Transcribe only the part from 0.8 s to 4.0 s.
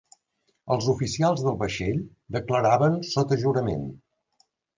oficials del vaixell declaraven sota jurament.